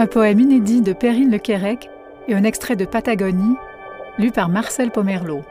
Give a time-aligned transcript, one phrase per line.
[0.00, 1.90] Un poème inédit de Perrine Le Quérec
[2.28, 3.56] et un extrait de Patagonie,
[4.16, 5.42] lu par Marcel Pomerleau.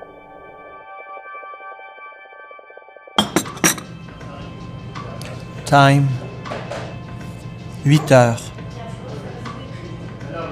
[5.65, 6.07] Time.
[7.83, 8.41] 8 heures.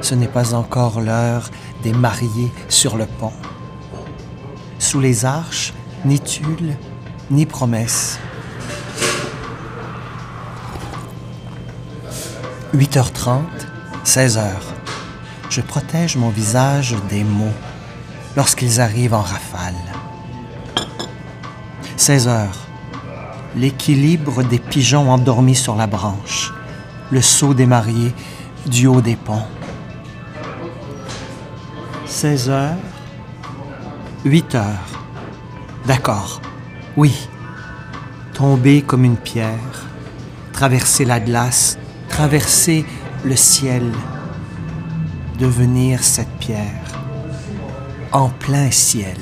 [0.02, 1.50] Ce n'est pas encore l'heure
[1.82, 3.32] des mariés sur le pont.
[4.78, 5.74] Sous les arches,
[6.04, 6.76] ni tulle,
[7.32, 8.20] ni promesse.
[12.74, 13.40] 8h30,
[14.06, 14.44] 16h.
[15.50, 17.54] Je protège mon visage des mots
[18.38, 19.74] lorsqu'ils arrivent en rafale.
[21.98, 22.46] 16h.
[23.56, 26.54] L'équilibre des pigeons endormis sur la branche.
[27.10, 28.14] Le saut des mariés
[28.68, 29.48] du haut des ponts.
[32.06, 32.78] 16 heures,
[34.24, 35.00] 8 heures.
[35.88, 36.42] D'accord.
[36.96, 37.28] Oui.
[38.34, 39.88] Tomber comme une pierre,
[40.54, 42.86] traverser la glace, traverser
[43.26, 43.92] le ciel,
[45.40, 47.02] devenir cette pierre
[48.12, 49.18] en plein ciel.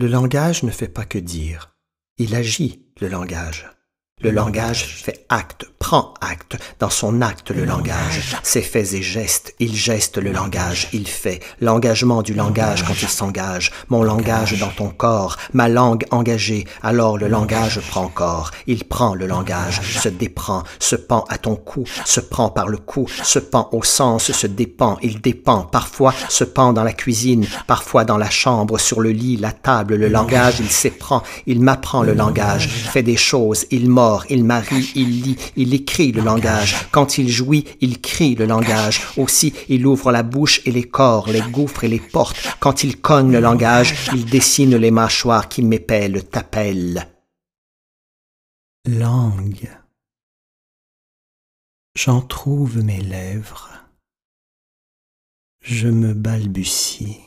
[0.00, 1.76] Le langage ne fait pas que dire.
[2.18, 3.70] Il agit, le langage.
[4.22, 6.58] Le langage fait acte, prend acte.
[6.78, 8.36] Dans son acte, le langage.
[8.42, 11.40] Ses faits et gestes, il geste le langage, il fait.
[11.62, 13.72] L'engagement du langage quand il s'engage.
[13.88, 16.66] Mon langage dans ton corps, ma langue engagée.
[16.82, 18.50] Alors le langage prend corps.
[18.66, 22.76] Il prend le langage, se déprend, se pend à ton cou, se prend par le
[22.76, 24.98] cou, se pend au sens, se dépend.
[25.00, 25.62] Il dépend.
[25.62, 29.94] Parfois se pend dans la cuisine, parfois dans la chambre, sur le lit, la table,
[29.94, 30.60] le langage.
[30.60, 35.36] Il s'éprend, il m'apprend le langage, fait des choses, il mord il marie, il lit,
[35.56, 36.76] il écrit le langage.
[36.90, 39.02] Quand il jouit, il crie le langage.
[39.16, 42.36] Aussi, il ouvre la bouche et les corps, les gouffres et les portes.
[42.60, 47.08] Quand il cogne le langage, il dessine les mâchoires qui m'épellent, t'appellent.
[48.86, 49.70] Langue.
[51.94, 53.68] J'en trouve mes lèvres.
[55.60, 57.20] Je me balbutie.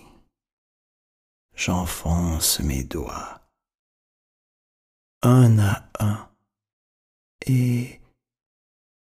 [1.56, 3.42] J'enfonce mes doigts.
[5.22, 6.28] Un à un
[7.46, 8.02] et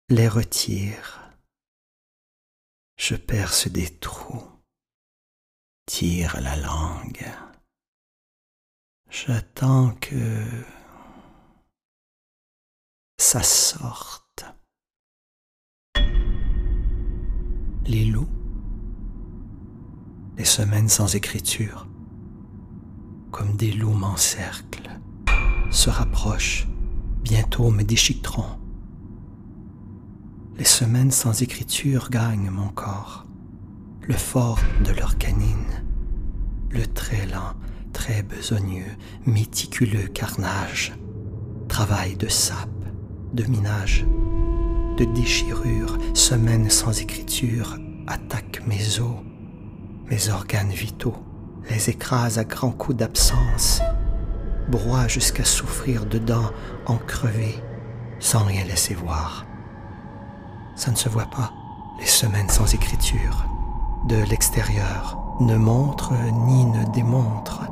[0.08, 1.32] les retire.
[2.96, 4.48] Je perce des trous,
[5.86, 7.30] tire la langue.
[9.10, 10.44] J'attends que
[13.18, 14.44] ça sorte.
[17.84, 18.28] Les loups,
[20.36, 21.86] les semaines sans écriture,
[23.30, 25.00] comme des loups m'encerclent,
[25.70, 26.66] se rapprochent
[27.26, 28.56] bientôt me déchiqueteront.
[30.58, 33.26] Les semaines sans écriture gagnent mon corps,
[34.02, 35.82] le fort de leur canine,
[36.70, 37.54] le très lent,
[37.92, 38.92] très besogneux,
[39.24, 40.94] méticuleux carnage,
[41.66, 42.68] travail de sape,
[43.32, 44.06] de minage,
[44.96, 47.76] de déchirure, semaines sans écriture
[48.06, 49.24] attaquent mes os,
[50.08, 51.16] mes organes vitaux,
[51.70, 53.80] les écrasent à grands coups d'absence
[54.68, 56.50] broie jusqu'à souffrir dedans,
[56.86, 57.62] en crever,
[58.18, 59.46] sans rien laisser voir.
[60.74, 61.52] Ça ne se voit pas,
[61.98, 63.46] les semaines sans écriture.
[64.06, 66.12] De l'extérieur, ne montre
[66.46, 67.62] ni ne démontre,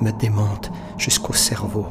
[0.00, 1.86] me démonte jusqu'au cerveau.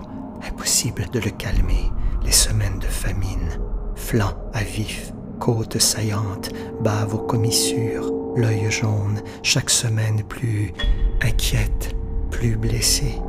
[0.47, 1.91] Impossible de le calmer,
[2.23, 3.59] les semaines de famine.
[3.95, 6.49] Flanc à vif, côte saillante,
[6.81, 10.73] bave aux commissures, l'œil jaune, chaque semaine plus
[11.21, 11.95] inquiète,
[12.31, 13.21] plus blessée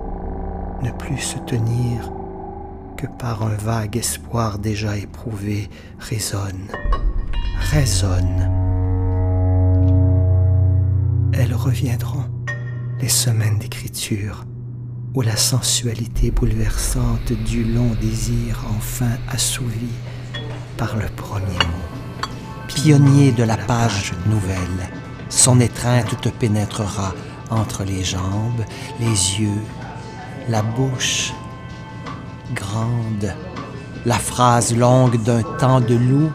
[0.83, 2.11] ne plus se tenir
[2.97, 5.69] que par un vague espoir déjà éprouvé,
[5.99, 6.69] résonne,
[7.73, 8.51] résonne.
[11.33, 12.27] Elles reviendront,
[13.01, 14.45] les semaines d'écriture,
[15.15, 19.91] où la sensualité bouleversante du long désir enfin assouvi
[20.77, 22.29] par le premier mot.
[22.69, 24.89] Pionnier de la page nouvelle,
[25.29, 27.15] son étreinte te pénétrera
[27.51, 28.65] entre les jambes,
[29.01, 29.63] les yeux,
[30.51, 31.33] la bouche
[32.53, 33.33] grande,
[34.05, 36.33] la phrase longue d'un temps de loup,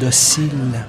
[0.00, 0.84] docile